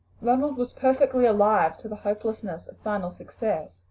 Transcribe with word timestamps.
Ronald 0.19 0.57
was 0.57 0.73
perfectly 0.73 1.27
alive 1.27 1.77
to 1.77 1.87
the 1.87 1.97
hopelessness 1.97 2.67
of 2.67 2.75
final 2.79 3.11
success. 3.11 3.75